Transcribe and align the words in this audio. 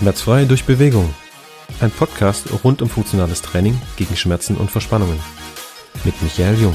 Schmerzfrei 0.00 0.46
durch 0.46 0.64
Bewegung. 0.64 1.14
Ein 1.82 1.90
Podcast 1.90 2.64
rund 2.64 2.80
um 2.80 2.88
funktionales 2.88 3.42
Training 3.42 3.78
gegen 3.98 4.16
Schmerzen 4.16 4.56
und 4.56 4.70
Verspannungen. 4.70 5.20
Mit 6.04 6.22
Michael 6.22 6.58
Jung. 6.58 6.74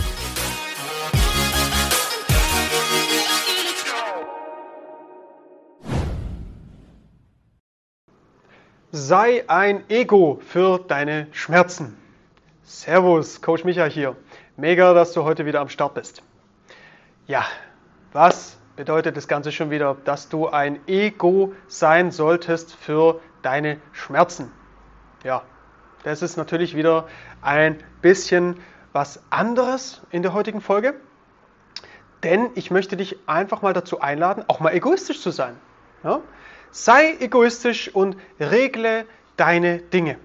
Sei 8.91 9.43
ein 9.47 9.89
Ego 9.89 10.39
für 10.45 10.77
deine 10.77 11.25
Schmerzen. 11.31 11.97
Servus, 12.61 13.41
Coach 13.41 13.63
Micha 13.63 13.85
hier. 13.85 14.15
Mega, 14.55 14.93
dass 14.93 15.13
du 15.13 15.23
heute 15.23 15.47
wieder 15.47 15.61
am 15.61 15.69
Start 15.69 15.95
bist. 15.95 16.21
Ja, 17.25 17.43
was 18.13 18.59
bedeutet 18.75 19.15
das 19.17 19.27
Ganze 19.27 19.51
schon 19.51 19.71
wieder, 19.71 19.95
dass 20.05 20.29
du 20.29 20.47
ein 20.47 20.79
Ego 20.87 21.53
sein 21.67 22.11
solltest 22.11 22.75
für 22.75 23.21
deine 23.41 23.79
Schmerzen. 23.93 24.51
Ja, 25.23 25.43
das 26.03 26.21
ist 26.21 26.37
natürlich 26.37 26.75
wieder 26.75 27.07
ein 27.41 27.83
bisschen 28.01 28.59
was 28.93 29.21
anderes 29.29 30.01
in 30.11 30.21
der 30.21 30.33
heutigen 30.33 30.61
Folge, 30.61 30.95
denn 32.23 32.49
ich 32.55 32.71
möchte 32.71 32.97
dich 32.97 33.17
einfach 33.27 33.61
mal 33.61 33.73
dazu 33.73 34.01
einladen, 34.01 34.45
auch 34.47 34.59
mal 34.59 34.73
egoistisch 34.73 35.21
zu 35.21 35.31
sein. 35.31 35.57
Ja? 36.03 36.21
Sei 36.71 37.15
egoistisch 37.19 37.93
und 37.93 38.17
regle 38.39 39.05
deine 39.37 39.79
Dinge, 39.79 40.17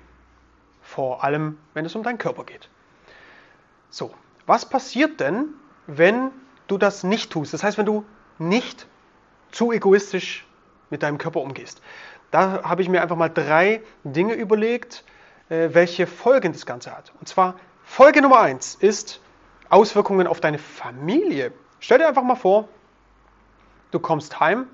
vor 0.83 1.25
allem 1.25 1.59
wenn 1.75 1.85
es 1.85 1.95
um 1.95 2.03
deinen 2.03 2.19
Körper 2.19 2.45
geht. 2.45 2.69
So, 3.91 4.15
was 4.47 4.69
passiert 4.69 5.21
denn, 5.21 5.47
wenn 5.87 6.31
du 6.69 6.79
das 6.79 7.03
nicht 7.03 7.31
tust? 7.31 7.53
Das 7.55 7.63
heißt, 7.65 7.77
wenn 7.79 7.87
du 7.87 8.05
nicht 8.41 8.87
zu 9.53 9.73
egoistisch 9.73 10.47
mit 10.91 11.03
deinem 11.03 11.19
Körper 11.19 11.41
umgehst. 11.41 11.81
Da 12.31 12.63
habe 12.63 12.83
ich 12.83 12.89
mir 12.89 13.03
einfach 13.03 13.17
mal 13.17 13.29
drei 13.29 13.83
Dinge 14.05 14.35
überlegt, 14.35 15.05
äh, 15.49 15.71
welche 15.73 16.07
Folgen 16.07 16.53
das 16.53 16.67
Ganze 16.67 16.97
hat. 16.97 17.13
Und 17.21 17.29
zwar 17.29 17.57
Folge 17.85 18.23
Nummer 18.23 18.41
eins 18.41 18.77
ist 18.77 19.21
Auswirkungen 19.69 20.27
auf 20.27 20.41
deine 20.41 20.59
Familie. 20.59 21.53
Stell 21.81 21.99
dir 21.99 22.09
einfach 22.09 22.23
mal 22.23 22.37
vor, 22.37 22.69
du 23.91 23.99
kommst 23.99 24.39
heim 24.41 24.67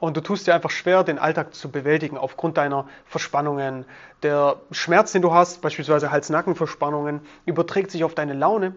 und 0.00 0.16
du 0.16 0.20
tust 0.20 0.46
dir 0.46 0.54
einfach 0.54 0.70
schwer, 0.70 1.04
den 1.04 1.18
Alltag 1.18 1.54
zu 1.54 1.70
bewältigen 1.70 2.18
aufgrund 2.18 2.56
deiner 2.56 2.88
Verspannungen. 3.06 3.84
Der 4.22 4.56
Schmerz, 4.70 5.12
den 5.12 5.22
du 5.22 5.32
hast, 5.32 5.60
beispielsweise 5.60 6.10
Hals-Nacken-Verspannungen, 6.10 7.20
überträgt 7.46 7.90
sich 7.90 8.04
auf 8.04 8.14
deine 8.14 8.32
Laune. 8.32 8.74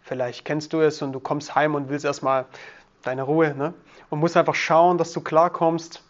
Vielleicht 0.00 0.44
kennst 0.44 0.72
du 0.72 0.80
es 0.80 1.00
und 1.00 1.12
du 1.12 1.20
kommst 1.20 1.54
heim 1.54 1.74
und 1.74 1.88
willst 1.88 2.04
erstmal 2.04 2.46
deine 3.02 3.22
Ruhe. 3.22 3.54
Ne? 3.56 3.74
Und 4.10 4.20
musst 4.20 4.36
einfach 4.36 4.54
schauen, 4.54 4.98
dass 4.98 5.12
du 5.12 5.20
klarkommst. 5.20 6.02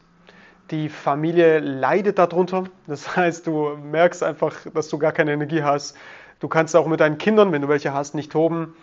Die 0.71 0.89
Familie 0.89 1.59
leidet 1.59 2.19
darunter. 2.19 2.65
Das 2.87 3.17
heißt, 3.17 3.47
du 3.47 3.77
merkst 3.77 4.23
einfach, 4.23 4.55
dass 4.73 4.89
du 4.89 4.99
gar 4.99 5.13
keine 5.13 5.33
Energie 5.33 5.63
hast. 5.63 5.97
Du 6.41 6.49
kannst 6.49 6.75
auch 6.75 6.87
mit 6.87 7.01
deinen 7.01 7.19
Kindern, 7.19 7.53
wenn 7.53 7.63
du 7.63 7.69
welche 7.69 7.93
hast, 7.93 8.15
nicht 8.15 8.33
toben. 8.33 8.75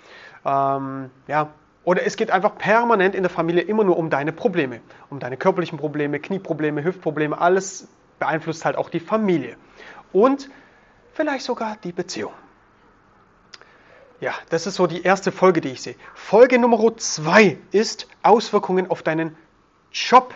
Ähm, 0.45 1.09
ja. 1.27 1.49
Oder 1.83 2.05
es 2.05 2.17
geht 2.17 2.29
einfach 2.29 2.57
permanent 2.57 3.15
in 3.15 3.23
der 3.23 3.29
Familie 3.29 3.63
immer 3.63 3.83
nur 3.83 3.97
um 3.97 4.09
deine 4.09 4.31
Probleme. 4.31 4.81
Um 5.09 5.19
deine 5.19 5.37
körperlichen 5.37 5.77
Probleme, 5.77 6.19
Knieprobleme, 6.19 6.83
Hüftprobleme. 6.83 7.39
Alles 7.39 7.87
beeinflusst 8.19 8.65
halt 8.65 8.75
auch 8.75 8.89
die 8.89 8.99
Familie. 8.99 9.55
Und 10.11 10.49
vielleicht 11.13 11.45
sogar 11.45 11.77
die 11.83 11.91
Beziehung. 11.91 12.33
Ja, 14.21 14.33
das 14.49 14.67
ist 14.67 14.75
so 14.75 14.85
die 14.85 15.03
erste 15.03 15.31
Folge, 15.31 15.61
die 15.61 15.69
ich 15.69 15.81
sehe. 15.81 15.95
Folge 16.13 16.59
Nummer 16.59 16.97
zwei 16.97 17.57
ist 17.71 18.07
Auswirkungen 18.21 18.91
auf 18.91 19.01
deinen 19.01 19.37
Job 19.93 20.33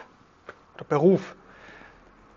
oder 0.76 0.86
Beruf. 0.86 1.36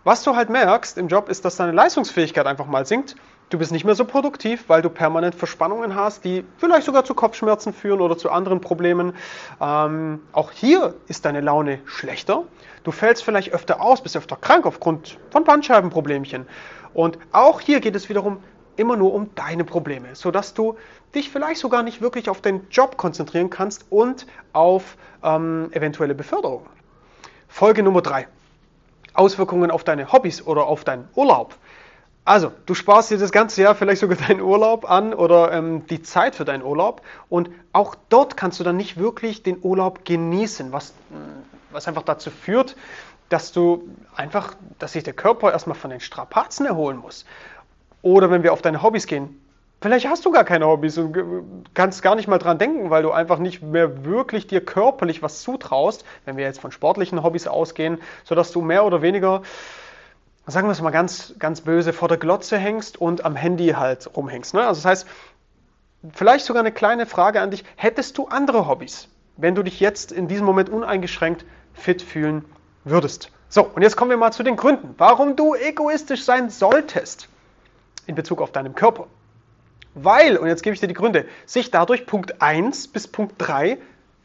Was 0.03 0.23
du 0.23 0.35
halt 0.35 0.49
merkst 0.49 0.97
im 0.97 1.07
Job 1.07 1.29
ist, 1.29 1.45
dass 1.45 1.55
deine 1.55 1.71
Leistungsfähigkeit 1.71 2.45
einfach 2.45 2.65
mal 2.65 2.85
sinkt. 2.85 3.15
Du 3.49 3.57
bist 3.57 3.71
nicht 3.71 3.85
mehr 3.85 3.95
so 3.95 4.03
produktiv, 4.03 4.65
weil 4.67 4.81
du 4.81 4.89
permanent 4.89 5.35
Verspannungen 5.35 5.95
hast, 5.95 6.25
die 6.25 6.43
vielleicht 6.57 6.85
sogar 6.85 7.05
zu 7.05 7.13
Kopfschmerzen 7.13 7.71
führen 7.71 8.01
oder 8.01 8.17
zu 8.17 8.29
anderen 8.29 8.59
Problemen. 8.59 9.13
Ähm, 9.61 10.19
auch 10.33 10.51
hier 10.51 10.95
ist 11.07 11.23
deine 11.23 11.39
Laune 11.39 11.79
schlechter. 11.85 12.43
Du 12.83 12.91
fällst 12.91 13.23
vielleicht 13.23 13.53
öfter 13.53 13.81
aus, 13.81 14.01
bist 14.01 14.17
öfter 14.17 14.35
krank 14.35 14.65
aufgrund 14.65 15.17
von 15.29 15.45
Bandscheibenproblemchen. 15.45 16.45
Und 16.93 17.17
auch 17.31 17.61
hier 17.61 17.79
geht 17.79 17.95
es 17.95 18.09
wiederum 18.09 18.43
immer 18.77 18.95
nur 18.95 19.13
um 19.13 19.33
deine 19.35 19.63
Probleme, 19.63 20.15
sodass 20.15 20.53
du 20.53 20.77
dich 21.13 21.29
vielleicht 21.29 21.59
sogar 21.59 21.83
nicht 21.83 22.01
wirklich 22.01 22.29
auf 22.29 22.41
den 22.41 22.67
Job 22.69 22.97
konzentrieren 22.97 23.49
kannst 23.49 23.85
und 23.89 24.27
auf 24.53 24.97
ähm, 25.23 25.69
eventuelle 25.71 26.15
Beförderung. 26.15 26.65
Folge 27.47 27.83
Nummer 27.83 28.01
drei: 28.01 28.27
Auswirkungen 29.13 29.71
auf 29.71 29.83
deine 29.83 30.11
Hobbys 30.11 30.45
oder 30.45 30.67
auf 30.67 30.83
deinen 30.83 31.07
Urlaub. 31.15 31.55
Also, 32.27 32.51
du 32.65 32.73
sparst 32.73 33.09
dir 33.09 33.17
das 33.17 33.31
ganze 33.31 33.61
Jahr 33.61 33.73
vielleicht 33.73 34.01
sogar 34.01 34.17
deinen 34.17 34.41
Urlaub 34.41 34.89
an 34.89 35.13
oder 35.13 35.53
ähm, 35.53 35.87
die 35.87 36.01
Zeit 36.01 36.35
für 36.35 36.43
deinen 36.43 36.61
Urlaub 36.61 37.01
und 37.29 37.49
auch 37.71 37.95
dort 38.09 38.35
kannst 38.35 38.59
du 38.59 38.65
dann 38.65 38.75
nicht 38.75 38.97
wirklich 38.97 39.43
den 39.43 39.59
Urlaub 39.61 40.03
genießen, 40.03 40.73
was, 40.73 40.93
was 41.71 41.87
einfach 41.87 42.03
dazu 42.03 42.29
führt, 42.29 42.75
dass 43.29 43.53
du 43.53 43.89
einfach, 44.15 44.55
dass 44.77 44.93
sich 44.93 45.03
der 45.03 45.13
Körper 45.13 45.51
erstmal 45.51 45.77
von 45.77 45.89
den 45.89 45.99
Strapazen 45.99 46.65
erholen 46.65 46.97
muss. 46.97 47.25
Oder 48.07 48.31
wenn 48.31 48.41
wir 48.41 48.53
auf 48.53 48.61
deine 48.61 48.83
Hobbys 48.83 49.05
gehen, 49.05 49.37
vielleicht 49.81 50.07
hast 50.07 50.25
du 50.25 50.31
gar 50.31 50.45
keine 50.45 50.65
Hobbys 50.65 50.97
und 50.97 51.65
kannst 51.73 52.01
gar 52.01 52.15
nicht 52.15 52.29
mal 52.29 52.37
dran 52.37 52.57
denken, 52.57 52.89
weil 52.89 53.03
du 53.03 53.11
einfach 53.11 53.37
nicht 53.37 53.61
mehr 53.61 54.05
wirklich 54.05 54.47
dir 54.47 54.63
körperlich 54.63 55.21
was 55.21 55.41
zutraust, 55.41 56.05
wenn 56.23 56.37
wir 56.37 56.45
jetzt 56.45 56.61
von 56.61 56.71
sportlichen 56.71 57.21
Hobbys 57.21 57.47
ausgehen, 57.47 57.97
sodass 58.23 58.53
du 58.53 58.61
mehr 58.61 58.85
oder 58.85 59.01
weniger, 59.01 59.41
sagen 60.45 60.69
wir 60.69 60.71
es 60.71 60.81
mal 60.81 60.91
ganz, 60.91 61.33
ganz 61.37 61.59
böse, 61.59 61.91
vor 61.91 62.07
der 62.07 62.15
Glotze 62.15 62.57
hängst 62.57 62.95
und 62.95 63.25
am 63.25 63.35
Handy 63.35 63.71
halt 63.71 64.09
rumhängst. 64.15 64.53
Ne? 64.53 64.61
Also 64.61 64.79
das 64.79 64.85
heißt, 64.85 65.07
vielleicht 66.13 66.45
sogar 66.45 66.61
eine 66.61 66.71
kleine 66.71 67.07
Frage 67.07 67.41
an 67.41 67.51
dich, 67.51 67.65
hättest 67.75 68.17
du 68.17 68.29
andere 68.29 68.69
Hobbys, 68.69 69.09
wenn 69.35 69.53
du 69.53 69.63
dich 69.63 69.81
jetzt 69.81 70.13
in 70.13 70.29
diesem 70.29 70.45
Moment 70.45 70.69
uneingeschränkt 70.69 71.43
fit 71.73 72.01
fühlen 72.01 72.45
würdest? 72.85 73.31
So, 73.49 73.63
und 73.63 73.81
jetzt 73.81 73.97
kommen 73.97 74.11
wir 74.11 74.17
mal 74.17 74.31
zu 74.31 74.43
den 74.43 74.55
Gründen, 74.55 74.95
warum 74.97 75.35
du 75.35 75.55
egoistisch 75.55 76.23
sein 76.23 76.49
solltest 76.49 77.27
in 78.07 78.15
Bezug 78.15 78.41
auf 78.41 78.51
deinen 78.51 78.73
Körper. 78.73 79.07
Weil, 79.93 80.37
und 80.37 80.47
jetzt 80.47 80.63
gebe 80.63 80.73
ich 80.73 80.79
dir 80.79 80.87
die 80.87 80.93
Gründe, 80.93 81.25
sich 81.45 81.71
dadurch 81.71 82.05
Punkt 82.05 82.41
1 82.41 82.89
bis 82.89 83.07
Punkt 83.07 83.35
3 83.37 83.77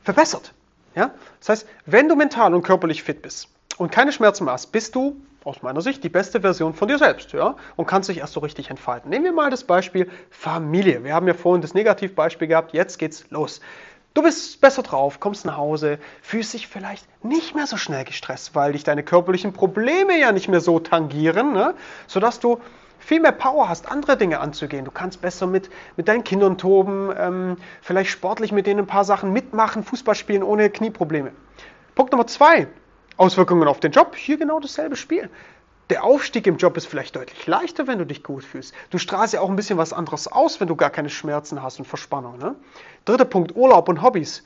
verbessert. 0.03 0.53
Ja? 0.95 1.13
Das 1.41 1.49
heißt, 1.49 1.69
wenn 1.87 2.09
du 2.09 2.17
mental 2.17 2.55
und 2.55 2.63
körperlich 2.63 3.03
fit 3.03 3.23
bist 3.23 3.49
und 3.79 3.91
keine 3.91 4.13
Schmerzen 4.13 4.45
mehr 4.45 4.55
hast, 4.55 4.73
bist 4.73 4.95
du 4.95 5.17
aus 5.45 5.63
meiner 5.63 5.81
Sicht 5.81 6.05
die 6.05 6.09
beste 6.09 6.41
Version 6.41 6.75
von 6.75 6.89
dir 6.89 6.99
selbst 6.99 7.33
ja? 7.33 7.57
und 7.77 7.87
kannst 7.87 8.09
dich 8.09 8.19
erst 8.19 8.35
so 8.35 8.41
richtig 8.41 8.71
entfalten. 8.71 9.11
Nehmen 9.11 9.25
wir 9.25 9.33
mal 9.33 9.51
das 9.51 9.65
Beispiel 9.65 10.11
Familie. 10.31 11.03
Wir 11.05 11.15
haben 11.15 11.27
ja 11.27 11.35
vorhin 11.35 11.63
das 11.63 11.75
Negativbeispiel 11.75 12.49
gehabt, 12.49 12.75
jetzt 12.75 12.99
geht's 12.99 13.25
los. 13.31 13.61
Du 14.15 14.23
bist 14.23 14.61
besser 14.61 14.83
drauf, 14.83 15.21
kommst 15.21 15.47
nach 15.47 15.57
Hause, 15.57 15.99
fühlst 16.21 16.53
dich 16.53 16.69
vielleicht 16.69 17.07
nicht 17.25 17.55
mehr 17.55 17.67
so 17.67 17.79
schnell 17.79 18.05
gestresst, 18.05 18.55
weil 18.55 18.73
dich 18.73 18.85
deine 18.85 19.03
körperlichen 19.03 19.55
Probleme 19.55 20.19
ja 20.21 20.33
nicht 20.33 20.49
mehr 20.49 20.61
so 20.61 20.81
tangieren, 20.81 21.55
ne? 21.55 21.75
sodass 22.07 22.39
du 22.39 22.61
viel 23.03 23.21
mehr 23.21 23.33
Power 23.33 23.69
hast, 23.69 23.91
andere 23.91 24.17
Dinge 24.17 24.41
anzugehen. 24.41 24.85
Du 24.85 24.91
kannst 24.91 25.21
besser 25.21 25.47
mit, 25.47 25.71
mit 25.97 26.09
deinen 26.09 26.25
Kindern 26.25 26.57
toben, 26.57 27.11
ähm, 27.17 27.57
vielleicht 27.81 28.11
sportlich 28.11 28.53
mit 28.53 28.67
denen 28.67 28.81
ein 28.81 28.87
paar 28.87 29.05
Sachen 29.05 29.33
mitmachen, 29.33 29.83
Fußball 29.83 30.15
spielen 30.15 30.43
ohne 30.43 30.71
Knieprobleme. 30.71 31.33
Punkt 31.95 32.13
Nummer 32.13 32.27
zwei, 32.27 32.69
Auswirkungen 33.17 33.69
auf 33.69 33.81
den 33.81 33.93
Job. 33.93 34.15
Hier 34.15 34.39
genau 34.39 34.61
dasselbe 34.61 34.97
Spiel. 34.97 35.29
Der 35.91 36.05
Aufstieg 36.05 36.47
im 36.47 36.57
Job 36.57 36.77
ist 36.77 36.87
vielleicht 36.87 37.17
deutlich 37.17 37.47
leichter, 37.47 37.87
wenn 37.87 37.99
du 37.99 38.07
dich 38.07 38.23
gut 38.23 38.45
fühlst. 38.45 38.73
Du 38.91 38.99
strahlst 38.99 39.35
ja 39.35 39.41
auch 39.41 39.51
ein 39.51 39.57
bisschen 39.57 39.77
was 39.79 39.93
anderes 39.93 40.29
aus, 40.29 40.61
wenn 40.61 40.69
du 40.69 40.77
gar 40.77 40.91
keine 40.91 41.11
Schmerzen 41.11 41.63
hast 41.63 41.81
und 41.81 41.85
Verspannung. 41.85 42.39
Ne? 42.39 42.55
Dritter 43.05 43.25
Punkt, 43.25 43.57
Urlaub 43.57 43.89
und 43.89 44.01
Hobbys. 44.01 44.45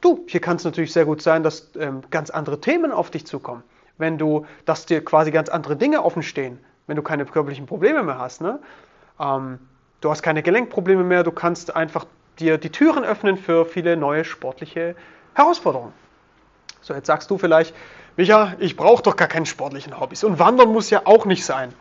Du, 0.00 0.24
hier 0.26 0.40
kann 0.40 0.56
es 0.56 0.64
natürlich 0.64 0.92
sehr 0.92 1.04
gut 1.04 1.20
sein, 1.20 1.42
dass 1.42 1.70
ähm, 1.78 2.00
ganz 2.10 2.30
andere 2.30 2.60
Themen 2.60 2.90
auf 2.90 3.10
dich 3.10 3.26
zukommen. 3.26 3.62
Wenn 3.98 4.16
du, 4.16 4.46
dass 4.64 4.86
dir 4.86 5.04
quasi 5.04 5.30
ganz 5.30 5.50
andere 5.50 5.76
Dinge 5.76 6.02
offen 6.02 6.22
stehen 6.22 6.58
wenn 6.90 6.96
du 6.96 7.02
keine 7.02 7.24
körperlichen 7.24 7.66
Probleme 7.66 8.02
mehr 8.02 8.18
hast. 8.18 8.40
Ne? 8.40 8.58
Ähm, 9.20 9.60
du 10.00 10.10
hast 10.10 10.22
keine 10.22 10.42
Gelenkprobleme 10.42 11.04
mehr, 11.04 11.22
du 11.22 11.30
kannst 11.30 11.76
einfach 11.76 12.04
dir 12.40 12.58
die 12.58 12.70
Türen 12.70 13.04
öffnen 13.04 13.36
für 13.36 13.64
viele 13.64 13.96
neue 13.96 14.24
sportliche 14.24 14.96
Herausforderungen. 15.34 15.92
So, 16.80 16.92
jetzt 16.92 17.06
sagst 17.06 17.30
du 17.30 17.38
vielleicht, 17.38 17.76
Micha, 18.16 18.54
ich 18.58 18.76
brauche 18.76 19.04
doch 19.04 19.14
gar 19.14 19.28
keine 19.28 19.46
sportlichen 19.46 20.00
Hobbys 20.00 20.24
und 20.24 20.40
Wandern 20.40 20.72
muss 20.72 20.90
ja 20.90 21.02
auch 21.04 21.26
nicht 21.26 21.44
sein. 21.44 21.72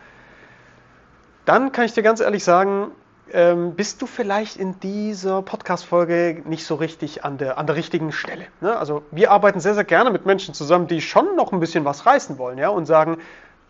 Dann 1.45 1.71
kann 1.71 1.85
ich 1.85 1.93
dir 1.93 2.03
ganz 2.03 2.19
ehrlich 2.19 2.43
sagen, 2.43 2.91
ähm, 3.31 3.73
bist 3.73 4.03
du 4.03 4.05
vielleicht 4.05 4.57
in 4.57 4.79
dieser 4.79 5.41
Podcast-Folge 5.41 6.43
nicht 6.45 6.67
so 6.67 6.75
richtig 6.75 7.25
an 7.25 7.39
der, 7.39 7.57
an 7.57 7.65
der 7.65 7.75
richtigen 7.75 8.11
Stelle. 8.11 8.45
Ne? 8.61 8.77
Also 8.77 9.01
wir 9.09 9.31
arbeiten 9.31 9.59
sehr, 9.59 9.73
sehr 9.73 9.85
gerne 9.85 10.11
mit 10.11 10.27
Menschen 10.27 10.53
zusammen, 10.53 10.85
die 10.85 11.01
schon 11.01 11.35
noch 11.35 11.51
ein 11.51 11.59
bisschen 11.59 11.83
was 11.83 12.05
reißen 12.05 12.37
wollen 12.37 12.59
ja? 12.59 12.69
und 12.69 12.85
sagen, 12.85 13.17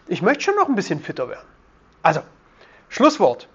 ich 0.09 0.21
möchte 0.21 0.43
schon 0.43 0.55
noch 0.55 0.67
ein 0.67 0.75
bisschen 0.75 1.01
fitter 1.01 1.29
werden. 1.29 1.47
Also, 2.01 2.21
Schlusswort. 2.89 3.47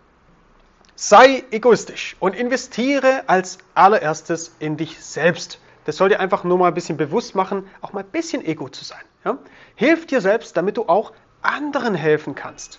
Sei 0.97 1.43
egoistisch 1.51 2.17
und 2.21 2.37
investiere 2.37 3.25
als 3.27 3.59
allererstes 3.75 4.55
in 4.61 4.77
dich 4.77 5.05
selbst. 5.05 5.59
Das 5.87 5.97
soll 5.97 6.09
dir 6.09 6.21
einfach 6.21 6.45
nur 6.45 6.57
mal 6.57 6.69
ein 6.69 6.75
bisschen 6.75 6.97
bewusst 6.97 7.35
machen, 7.35 7.69
auch 7.81 7.93
mal 7.93 8.05
ein 8.05 8.11
bisschen 8.11 8.45
Ego 8.45 8.69
zu 8.69 8.85
sein. 8.85 9.03
Ja? 9.25 9.39
Hilf 9.75 10.07
dir 10.07 10.21
selbst, 10.21 10.57
damit 10.57 10.77
du 10.77 10.85
auch 10.85 11.13
anderen 11.43 11.95
helfen 11.95 12.37
kannst. 12.37 12.79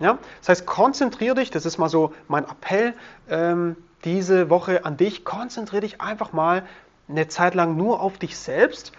Ja? 0.00 0.18
Das 0.40 0.48
heißt, 0.48 0.66
konzentriere 0.66 1.34
dich, 1.34 1.50
das 1.50 1.66
ist 1.66 1.76
mal 1.76 1.90
so 1.90 2.14
mein 2.26 2.44
Appell 2.44 2.94
ähm, 3.28 3.76
diese 4.04 4.48
Woche 4.48 4.86
an 4.86 4.96
dich, 4.96 5.24
konzentriere 5.24 5.82
dich 5.82 6.00
einfach 6.00 6.32
mal 6.32 6.66
eine 7.08 7.28
Zeit 7.28 7.54
lang 7.54 7.76
nur 7.76 8.00
auf 8.00 8.16
dich 8.16 8.38
selbst. 8.38 8.92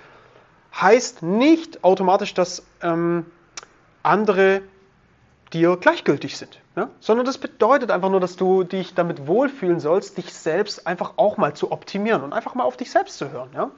Heißt 0.80 1.24
nicht 1.24 1.83
automatisch, 1.83 2.36
dass 2.36 2.63
ähm, 2.81 3.25
andere 4.03 4.61
dir 5.53 5.77
gleichgültig 5.77 6.38
sind, 6.38 6.59
ja? 6.75 6.89
sondern 7.00 7.25
das 7.25 7.38
bedeutet 7.38 7.91
einfach 7.91 8.09
nur, 8.09 8.19
dass 8.19 8.35
du 8.35 8.63
dich 8.63 8.94
damit 8.95 9.27
wohlfühlen 9.27 9.79
sollst, 9.79 10.17
dich 10.17 10.33
selbst 10.33 10.88
einfach 10.88 11.13
auch 11.17 11.38
mal 11.38 11.53
zu 11.53 11.71
optimieren 11.71 12.23
und 12.23 12.33
einfach 12.33 12.55
mal 12.55 12.63
auf 12.63 12.77
dich 12.77 12.91
selbst 12.91 13.17
zu 13.17 13.31
hören. 13.31 13.50
Ja? 13.53 13.71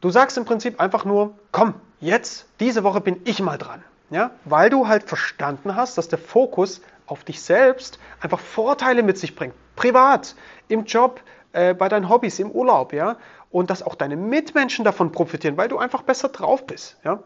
Du 0.00 0.10
sagst 0.10 0.38
im 0.38 0.46
Prinzip 0.46 0.80
einfach 0.80 1.04
nur, 1.04 1.34
komm, 1.52 1.74
jetzt, 2.00 2.46
diese 2.58 2.84
Woche 2.84 3.00
bin 3.00 3.20
ich 3.24 3.40
mal 3.40 3.58
dran. 3.58 3.82
Ja? 4.08 4.30
Weil 4.44 4.70
du 4.70 4.88
halt 4.88 5.04
verstanden 5.04 5.76
hast, 5.76 5.98
dass 5.98 6.08
der 6.08 6.18
Fokus 6.18 6.80
auf 7.06 7.24
dich 7.24 7.42
selbst 7.42 7.98
einfach 8.20 8.40
Vorteile 8.40 9.02
mit 9.02 9.18
sich 9.18 9.36
bringt. 9.36 9.54
Privat, 9.76 10.34
im 10.68 10.84
Job, 10.84 11.20
äh, 11.52 11.74
bei 11.74 11.88
deinen 11.88 12.08
Hobbys, 12.08 12.38
im 12.38 12.50
Urlaub. 12.50 12.92
Ja? 12.92 13.16
Und 13.50 13.68
dass 13.68 13.82
auch 13.82 13.94
deine 13.94 14.16
Mitmenschen 14.16 14.84
davon 14.84 15.12
profitieren, 15.12 15.56
weil 15.58 15.68
du 15.68 15.78
einfach 15.78 16.02
besser 16.02 16.30
drauf 16.30 16.66
bist. 16.66 16.96
Ja? 17.04 17.22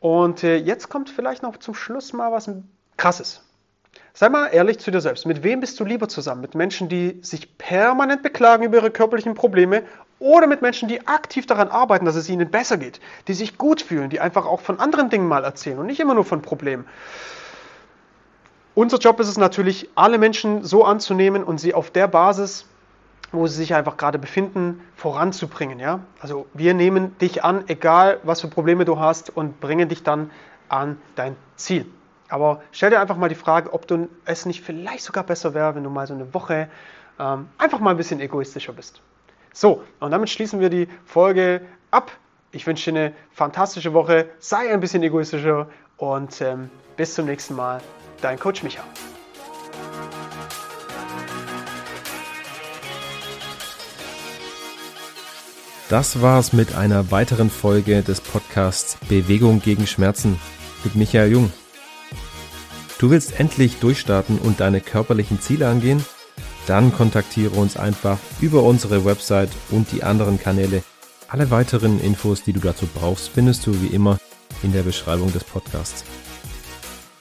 Und 0.00 0.42
äh, 0.42 0.56
jetzt 0.56 0.88
kommt 0.88 1.10
vielleicht 1.10 1.42
noch 1.42 1.58
zum 1.58 1.74
Schluss 1.74 2.12
mal 2.12 2.32
was 2.32 2.50
Krasses. 2.96 3.42
Sei 4.12 4.28
mal 4.28 4.48
ehrlich 4.48 4.78
zu 4.78 4.90
dir 4.90 5.00
selbst. 5.00 5.26
Mit 5.26 5.42
wem 5.42 5.60
bist 5.60 5.78
du 5.78 5.84
lieber 5.84 6.08
zusammen? 6.08 6.40
Mit 6.40 6.54
Menschen, 6.54 6.88
die 6.88 7.20
sich 7.22 7.56
permanent 7.58 8.22
beklagen 8.22 8.64
über 8.64 8.78
ihre 8.78 8.90
körperlichen 8.90 9.34
Probleme 9.34 9.82
oder 10.18 10.46
mit 10.46 10.62
Menschen, 10.62 10.88
die 10.88 11.06
aktiv 11.06 11.46
daran 11.46 11.68
arbeiten, 11.68 12.04
dass 12.04 12.16
es 12.16 12.28
ihnen 12.28 12.50
besser 12.50 12.76
geht, 12.76 13.00
die 13.28 13.34
sich 13.34 13.56
gut 13.56 13.80
fühlen, 13.82 14.10
die 14.10 14.20
einfach 14.20 14.46
auch 14.46 14.60
von 14.60 14.80
anderen 14.80 15.10
Dingen 15.10 15.28
mal 15.28 15.44
erzählen 15.44 15.78
und 15.78 15.86
nicht 15.86 16.00
immer 16.00 16.14
nur 16.14 16.24
von 16.24 16.42
Problemen. 16.42 16.86
Unser 18.74 18.98
Job 18.98 19.20
ist 19.20 19.28
es 19.28 19.38
natürlich, 19.38 19.90
alle 19.94 20.18
Menschen 20.18 20.64
so 20.64 20.84
anzunehmen 20.84 21.42
und 21.42 21.58
sie 21.58 21.74
auf 21.74 21.90
der 21.90 22.08
Basis, 22.08 22.66
wo 23.32 23.46
sie 23.46 23.56
sich 23.56 23.74
einfach 23.74 23.96
gerade 23.96 24.18
befinden, 24.18 24.80
voranzubringen. 24.96 25.78
Ja? 25.78 26.00
Also 26.20 26.46
wir 26.54 26.74
nehmen 26.74 27.16
dich 27.18 27.44
an, 27.44 27.64
egal 27.68 28.20
was 28.22 28.40
für 28.40 28.48
Probleme 28.48 28.84
du 28.84 28.98
hast 28.98 29.30
und 29.30 29.60
bringen 29.60 29.88
dich 29.88 30.02
dann 30.02 30.30
an 30.68 30.98
dein 31.16 31.36
Ziel. 31.56 31.86
Aber 32.28 32.62
stell 32.72 32.90
dir 32.90 33.00
einfach 33.00 33.16
mal 33.16 33.28
die 33.28 33.34
Frage, 33.34 33.72
ob 33.72 33.86
du 33.86 34.08
es 34.24 34.46
nicht 34.46 34.62
vielleicht 34.62 35.02
sogar 35.02 35.24
besser 35.24 35.54
wäre, 35.54 35.74
wenn 35.74 35.84
du 35.84 35.90
mal 35.90 36.06
so 36.06 36.14
eine 36.14 36.32
Woche 36.32 36.68
ähm, 37.18 37.48
einfach 37.58 37.80
mal 37.80 37.90
ein 37.90 37.96
bisschen 37.96 38.20
egoistischer 38.20 38.72
bist. 38.72 39.02
So, 39.52 39.82
und 39.98 40.12
damit 40.12 40.30
schließen 40.30 40.60
wir 40.60 40.70
die 40.70 40.88
Folge 41.04 41.60
ab. 41.90 42.12
Ich 42.52 42.66
wünsche 42.66 42.92
dir 42.92 42.98
eine 42.98 43.14
fantastische 43.32 43.92
Woche. 43.92 44.28
Sei 44.38 44.72
ein 44.72 44.80
bisschen 44.80 45.02
egoistischer 45.02 45.68
und 45.96 46.40
ähm, 46.40 46.70
bis 46.96 47.14
zum 47.14 47.26
nächsten 47.26 47.54
Mal. 47.56 47.80
Dein 48.22 48.38
Coach 48.38 48.62
Micha. 48.62 48.82
Das 55.90 56.22
war's 56.22 56.52
mit 56.52 56.76
einer 56.76 57.10
weiteren 57.10 57.50
Folge 57.50 58.02
des 58.02 58.20
Podcasts 58.20 58.96
Bewegung 59.08 59.60
gegen 59.60 59.88
Schmerzen 59.88 60.38
mit 60.84 60.94
Michael 60.94 61.32
Jung. 61.32 61.52
Du 63.00 63.10
willst 63.10 63.40
endlich 63.40 63.80
durchstarten 63.80 64.38
und 64.38 64.60
deine 64.60 64.80
körperlichen 64.80 65.40
Ziele 65.40 65.66
angehen? 65.66 66.04
Dann 66.68 66.92
kontaktiere 66.92 67.56
uns 67.56 67.76
einfach 67.76 68.18
über 68.40 68.62
unsere 68.62 69.04
Website 69.04 69.50
und 69.70 69.90
die 69.90 70.04
anderen 70.04 70.38
Kanäle. 70.38 70.84
Alle 71.26 71.50
weiteren 71.50 72.00
Infos, 72.00 72.44
die 72.44 72.52
du 72.52 72.60
dazu 72.60 72.86
brauchst, 72.94 73.30
findest 73.30 73.66
du 73.66 73.82
wie 73.82 73.88
immer 73.88 74.18
in 74.62 74.72
der 74.72 74.84
Beschreibung 74.84 75.32
des 75.32 75.42
Podcasts. 75.42 76.04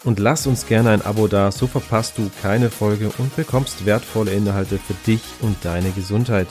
Und 0.04 0.20
lass 0.20 0.46
uns 0.46 0.68
gerne 0.68 0.92
ein 0.92 1.02
Abo 1.02 1.28
da, 1.28 1.52
so 1.52 1.66
verpasst 1.66 2.20
du 2.20 2.30
keine 2.44 2.70
Folge 2.70 3.10
und 3.18 3.36
bekommst 3.36 3.88
wertvolle 3.88 4.32
Inhalte 4.32 4.78
für 4.78 4.94
dich 5.08 5.24
und 5.42 5.58
deine 5.66 5.90
Gesundheit. 5.90 6.50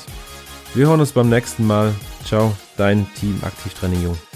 Wir 0.75 0.87
hören 0.87 1.00
uns 1.00 1.12
beim 1.12 1.29
nächsten 1.29 1.67
Mal. 1.67 1.94
Ciao, 2.25 2.55
dein 2.76 3.06
Team 3.15 3.41
Aktivtraining 3.43 4.03
Jung. 4.03 4.28